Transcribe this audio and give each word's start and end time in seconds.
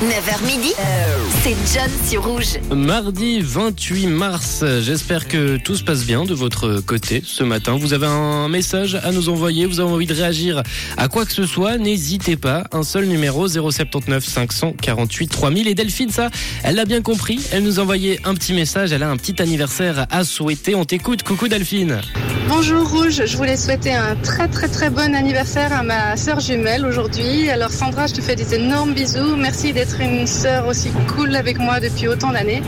9h 0.00 0.46
midi, 0.46 0.72
c'est 1.42 1.56
John 1.74 1.90
sur 2.06 2.24
Rouge. 2.24 2.60
Mardi 2.70 3.40
28 3.40 4.06
mars, 4.06 4.64
j'espère 4.80 5.26
que 5.26 5.56
tout 5.56 5.74
se 5.74 5.82
passe 5.82 6.04
bien 6.04 6.24
de 6.24 6.34
votre 6.34 6.80
côté 6.80 7.20
ce 7.26 7.42
matin. 7.42 7.76
Vous 7.76 7.94
avez 7.94 8.06
un 8.06 8.48
message 8.48 8.94
à 8.94 9.10
nous 9.10 9.28
envoyer, 9.28 9.66
vous 9.66 9.80
avez 9.80 9.90
envie 9.90 10.06
de 10.06 10.14
réagir 10.14 10.62
à 10.96 11.08
quoi 11.08 11.26
que 11.26 11.32
ce 11.32 11.46
soit, 11.46 11.78
n'hésitez 11.78 12.36
pas. 12.36 12.62
Un 12.70 12.84
seul 12.84 13.06
numéro 13.06 13.48
079 13.48 14.24
548 14.24 15.26
3000. 15.26 15.66
Et 15.66 15.74
Delphine, 15.74 16.10
ça, 16.10 16.30
elle 16.62 16.76
l'a 16.76 16.84
bien 16.84 17.02
compris. 17.02 17.40
Elle 17.50 17.64
nous 17.64 17.80
a 17.80 17.82
envoyé 17.82 18.20
un 18.22 18.34
petit 18.34 18.52
message, 18.52 18.92
elle 18.92 19.02
a 19.02 19.10
un 19.10 19.16
petit 19.16 19.42
anniversaire 19.42 20.06
à 20.12 20.22
souhaiter. 20.22 20.76
On 20.76 20.84
t'écoute, 20.84 21.24
coucou 21.24 21.48
Delphine. 21.48 22.00
Bonjour 22.48 22.88
Rouge, 22.88 23.26
je 23.26 23.36
voulais 23.36 23.58
souhaiter 23.58 23.92
un 23.92 24.16
très 24.16 24.48
très 24.48 24.68
très 24.68 24.88
bon 24.88 25.14
anniversaire 25.14 25.70
à 25.70 25.82
ma 25.82 26.16
sœur 26.16 26.40
jumelle 26.40 26.86
aujourd'hui. 26.86 27.50
Alors 27.50 27.70
Sandra, 27.70 28.06
je 28.06 28.14
te 28.14 28.22
fais 28.22 28.36
des 28.36 28.54
énormes 28.54 28.94
bisous. 28.94 29.36
Merci 29.36 29.74
d'être 29.74 30.00
une 30.00 30.26
sœur 30.26 30.66
aussi 30.66 30.88
cool 31.14 31.36
avec 31.36 31.58
moi 31.58 31.78
depuis 31.78 32.08
autant 32.08 32.32
d'années. 32.32 32.62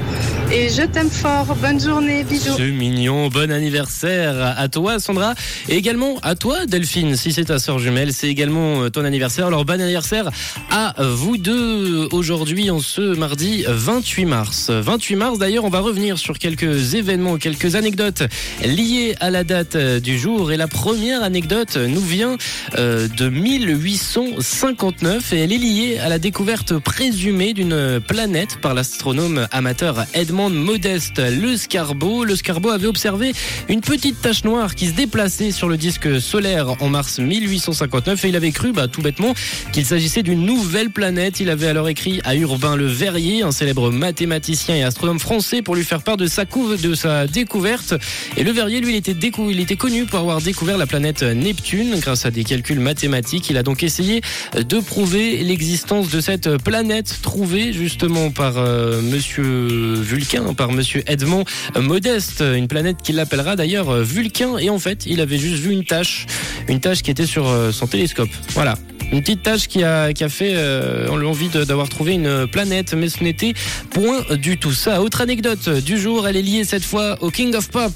Et 0.53 0.69
je 0.69 0.83
t'aime 0.83 1.09
fort. 1.09 1.57
Bonne 1.63 1.81
journée, 1.81 2.25
bisous. 2.25 2.53
C'est 2.59 2.71
mignon, 2.71 3.29
bon 3.29 3.51
anniversaire 3.51 4.55
à 4.59 4.69
toi 4.69 4.99
Sandra 4.99 5.35
et 5.69 5.77
également 5.77 6.19
à 6.23 6.35
toi 6.35 6.67
Delphine 6.67 7.17
si 7.17 7.33
c'est 7.33 7.47
ta 7.47 7.59
sœur 7.59 7.79
jumelle, 7.79 8.13
c'est 8.13 8.29
également 8.29 8.83
euh, 8.83 8.91
ton 8.91 9.05
anniversaire. 9.05 9.47
Alors 9.47 9.65
bon 9.65 9.81
anniversaire 9.81 10.31
à 10.71 10.95
vous 10.99 11.39
deux 11.39 12.07
aujourd'hui 12.13 12.71
en 12.71 12.81
ce 12.81 13.17
mardi 13.17 13.65
28 13.67 14.27
mars. 14.27 14.71
28 14.71 15.17
mars 15.17 15.39
d'ailleurs, 15.39 15.65
on 15.65 15.71
va 15.71 15.81
revenir 15.81 16.19
sur 16.19 16.39
quelques 16.39 16.95
événements, 16.95 17.39
quelques 17.39 17.77
anecdotes 17.77 18.25
liées 18.63 19.15
à 19.21 19.31
la 19.31 19.43
date 19.43 19.70
euh, 19.77 20.01
du 20.01 20.19
jour 20.19 20.53
et 20.53 20.57
la 20.57 20.69
première 20.69 21.23
anecdote 21.23 21.77
nous 21.77 22.01
vient 22.01 22.37
euh, 22.77 23.09
de 23.09 23.29
1859 23.29 25.33
et 25.33 25.41
elle 25.41 25.53
est 25.53 25.59
liée 25.59 25.99
à 25.99 26.09
la 26.09 26.19
découverte 26.19 26.79
présumée 26.79 27.53
d'une 27.53 28.01
planète 28.01 28.59
par 28.61 28.75
l'astronome 28.75 29.47
amateur 29.51 30.07
Edmond 30.15 30.51
Modeste 30.51 31.19
Le 31.19 31.57
Scarbeau. 31.57 32.25
Le 32.25 32.37
Scarbeau 32.37 32.71
avait 32.71 32.87
observé 32.87 33.33
une 33.69 33.81
petite 33.81 34.21
tache 34.21 34.45
noire 34.45 34.75
qui 34.75 34.87
se 34.87 34.93
déplaçait 34.93 35.51
sur 35.51 35.69
le 35.69 35.77
disque 35.77 36.21
solaire 36.21 36.83
en 36.83 36.89
mars 36.89 37.19
1859 37.19 38.25
et 38.25 38.29
il 38.29 38.37
avait 38.37 38.53
cru 38.53 38.73
bah, 38.73 38.89
tout 38.89 39.03
bêtement 39.03 39.35
qu'il 39.73 39.85
s'agissait 39.85 40.23
d'une 40.23 40.45
nouvelle 40.45 40.91
planète. 40.91 41.41
Il 41.41 41.51
avait 41.51 41.69
alors 41.69 41.89
écrit 41.89 42.21
à 42.25 42.35
Urbain 42.35 42.77
Le 42.77 42.87
Verrier, 42.87 43.43
un 43.43 43.53
célèbre 43.53 43.91
mathématicien 43.91 44.77
et 44.77 44.83
astronome 44.83 45.19
français, 45.19 45.63
pour 45.63 45.75
lui 45.75 45.85
faire 45.85 46.03
part 46.03 46.17
de 46.17 46.27
sa, 46.27 46.47
couve, 46.47 46.81
de 46.81 46.95
sa 46.95 47.27
découverte. 47.27 47.95
Et 48.37 48.45
Le 48.45 48.53
Verrier, 48.53 48.81
lui, 48.81 48.95
il 48.95 48.97
était, 48.97 49.15
décou 49.15 49.51
il 49.61 49.65
était 49.65 49.77
connu 49.77 50.07
pour 50.07 50.21
avoir 50.21 50.41
découvert 50.41 50.79
la 50.79 50.87
planète 50.87 51.23
Neptune 51.23 51.99
grâce 52.01 52.25
à 52.25 52.31
des 52.31 52.45
calculs 52.45 52.81
mathématiques. 52.81 53.51
Il 53.51 53.59
a 53.59 53.63
donc 53.63 53.83
essayé 53.83 54.23
de 54.57 54.81
prouver 54.81 55.45
l'existence 55.45 56.09
de 56.09 56.19
cette 56.23 56.57
planète 56.57 57.19
trouvée 57.21 57.75
justement 57.75 58.31
par 58.31 58.57
euh, 58.57 59.03
Monsieur 59.03 59.97
Vulcain, 59.97 60.55
par 60.55 60.73
Monsieur 60.73 61.03
Edmond 61.07 61.45
Modeste, 61.79 62.41
une 62.41 62.69
planète 62.69 63.03
qu'il 63.03 63.21
appellera 63.21 63.55
d'ailleurs 63.55 63.93
Vulcain. 64.03 64.57
Et 64.57 64.71
en 64.71 64.79
fait, 64.79 65.05
il 65.05 65.21
avait 65.21 65.37
juste 65.37 65.63
vu 65.63 65.73
une 65.73 65.85
tâche, 65.85 66.25
une 66.67 66.81
tâche 66.81 67.03
qui 67.03 67.11
était 67.11 67.27
sur 67.27 67.47
euh, 67.47 67.71
son 67.71 67.87
télescope. 67.87 68.31
Voilà. 68.55 68.79
Une 69.13 69.21
petite 69.21 69.43
tâche 69.43 69.69
qui 69.69 69.85
a, 69.85 70.11
fait 70.31 70.55
euh, 70.55 71.07
envie 71.11 71.49
d'avoir 71.49 71.91
trouvé 71.91 72.15
une 72.15 72.47
planète, 72.47 72.95
mais 72.95 73.11
ce 73.11 73.23
n'était 73.23 73.53
point 73.91 74.25
du 74.37 74.57
tout 74.57 74.73
ça. 74.73 75.03
Autre 75.03 75.21
anecdote 75.21 75.69
du 75.85 75.99
jour, 75.99 76.27
elle 76.27 76.37
est 76.39 76.43
liée 76.43 76.65
cette 76.65 76.85
fois 76.85 77.19
au 77.21 77.31
King 77.31 77.55
of 77.55 77.69
Pop. 77.69 77.93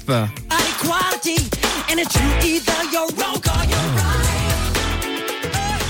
And 1.27 1.99
it's 1.99 2.15
you 2.15 2.59
either 2.59 2.83
you're 2.91 3.07
wrong 3.17 3.37
or 3.37 3.65
you're 3.65 3.95
right. 3.97 4.44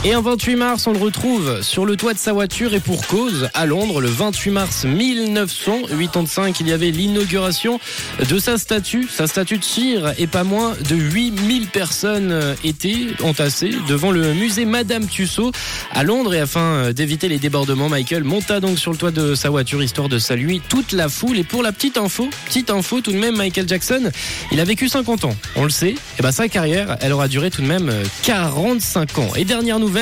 Et 0.08 0.14
un 0.14 0.22
28 0.22 0.56
mars, 0.56 0.86
on 0.86 0.94
le 0.94 1.00
retrouve 1.00 1.64
sur 1.64 1.84
le 1.84 1.96
toit 1.96 2.14
de 2.14 2.20
sa 2.20 2.32
voiture 2.32 2.76
et 2.76 2.80
pour 2.80 3.08
cause, 3.08 3.50
à 3.56 3.66
Londres, 3.66 4.02
le 4.02 4.08
28 4.08 4.52
mars 4.52 4.86
1985, 4.86 6.60
il 6.60 6.68
y 6.68 6.74
avait 6.74 6.92
l'inauguration 6.92 7.80
de 8.20 8.38
sa 8.38 8.60
statue, 8.60 9.08
sa 9.10 9.26
statue 9.26 9.58
de 9.58 9.64
cire, 9.64 10.14
et 10.20 10.28
pas 10.28 10.44
moins 10.44 10.76
de 10.88 10.96
8000 10.96 11.70
personnes 11.70 12.56
étaient 12.64 13.08
entassées 13.24 13.72
devant 13.88 14.12
le 14.12 14.36
musée 14.36 14.66
Madame 14.66 15.08
Tussaud 15.08 15.52
à 15.92 16.04
Londres 16.04 16.36
et 16.36 16.40
afin 16.40 16.92
d'éviter 16.92 17.28
les 17.28 17.40
débordements, 17.40 17.90
Michael 17.90 18.26
monta 18.26 18.60
donc 18.60 18.78
sur 18.78 18.92
le 18.92 18.98
toit 18.98 19.10
de 19.10 19.34
sa 19.34 19.50
voiture 19.50 19.82
histoire 19.82 20.08
de 20.08 20.20
saluer 20.20 20.62
toute 20.70 20.92
la 20.92 21.10
foule. 21.10 21.40
Et 21.40 21.44
pour 21.44 21.64
la 21.64 21.72
petite 21.72 21.98
info, 21.98 22.30
petite 22.46 22.70
info 22.70 23.02
tout 23.02 23.12
de 23.12 23.18
même, 23.18 23.38
Michael 23.38 23.68
Jackson, 23.68 24.12
il 24.52 24.60
a 24.60 24.66
vécu 24.66 24.88
50 24.88 25.26
ans, 25.26 25.36
on 25.56 25.64
le 25.64 25.72
sait, 25.72 25.96
et 26.20 26.22
ben 26.22 26.32
sa 26.32 26.48
carrière, 26.48 26.96
elle 27.02 27.12
aura 27.12 27.28
duré 27.28 27.50
tout 27.50 27.64
de 27.64 27.68
même 27.68 27.92
45 28.22 29.18
ans. 29.18 29.30
Et 29.36 29.46
dernière 29.46 29.80
nouvelle, 29.80 29.95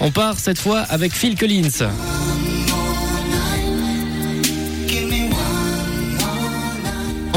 on 0.00 0.10
part 0.10 0.38
cette 0.38 0.58
fois 0.58 0.80
avec 0.80 1.12
Phil 1.12 1.36
Collins. 1.36 2.15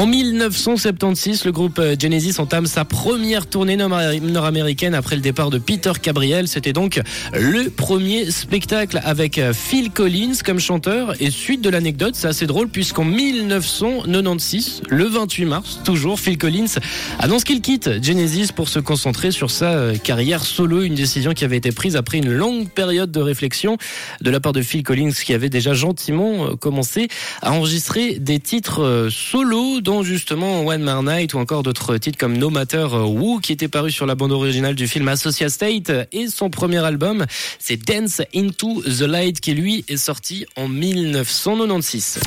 En 0.00 0.06
1976, 0.06 1.44
le 1.44 1.52
groupe 1.52 1.78
Genesis 2.00 2.36
entame 2.38 2.64
sa 2.64 2.86
première 2.86 3.46
tournée 3.46 3.76
nord-américaine 3.76 4.94
après 4.94 5.14
le 5.14 5.20
départ 5.20 5.50
de 5.50 5.58
Peter 5.58 5.92
Gabriel. 6.02 6.48
C'était 6.48 6.72
donc 6.72 7.02
le 7.34 7.68
premier 7.68 8.30
spectacle 8.30 8.98
avec 9.04 9.38
Phil 9.52 9.90
Collins 9.90 10.36
comme 10.42 10.58
chanteur. 10.58 11.20
Et 11.20 11.30
suite 11.30 11.60
de 11.60 11.68
l'anecdote, 11.68 12.14
c'est 12.14 12.28
assez 12.28 12.46
drôle 12.46 12.68
puisqu'en 12.68 13.04
1996, 13.04 14.84
le 14.88 15.04
28 15.04 15.44
mars, 15.44 15.80
toujours, 15.84 16.18
Phil 16.18 16.38
Collins 16.38 16.78
annonce 17.18 17.44
qu'il 17.44 17.60
quitte 17.60 18.02
Genesis 18.02 18.52
pour 18.56 18.70
se 18.70 18.78
concentrer 18.78 19.30
sur 19.30 19.50
sa 19.50 19.92
carrière 20.02 20.44
solo. 20.44 20.80
Une 20.80 20.94
décision 20.94 21.34
qui 21.34 21.44
avait 21.44 21.58
été 21.58 21.72
prise 21.72 21.96
après 21.96 22.16
une 22.16 22.32
longue 22.32 22.70
période 22.70 23.12
de 23.12 23.20
réflexion 23.20 23.76
de 24.22 24.30
la 24.30 24.40
part 24.40 24.54
de 24.54 24.62
Phil 24.62 24.82
Collins 24.82 25.12
qui 25.12 25.34
avait 25.34 25.50
déjà 25.50 25.74
gentiment 25.74 26.56
commencé 26.56 27.08
à 27.42 27.52
enregistrer 27.52 28.18
des 28.18 28.40
titres 28.40 29.08
solo 29.10 29.82
dont 29.90 30.04
justement 30.04 30.64
One 30.64 30.84
More 30.84 31.02
Night 31.02 31.34
ou 31.34 31.38
encore 31.40 31.64
d'autres 31.64 31.96
titres 31.96 32.16
comme 32.16 32.38
No 32.38 32.48
Matter 32.48 32.86
Who 32.92 33.40
qui 33.40 33.50
était 33.50 33.66
paru 33.66 33.90
sur 33.90 34.06
la 34.06 34.14
bande 34.14 34.30
originale 34.30 34.76
du 34.76 34.86
film 34.86 35.08
Associate 35.08 35.50
State 35.50 35.90
et 36.12 36.28
son 36.28 36.48
premier 36.48 36.78
album 36.78 37.26
c'est 37.58 37.76
Dance 37.76 38.22
Into 38.32 38.82
the 38.82 39.00
Light 39.00 39.40
qui 39.40 39.52
lui 39.52 39.84
est 39.88 39.96
sorti 39.96 40.46
en 40.54 40.68
1996. 40.68 42.20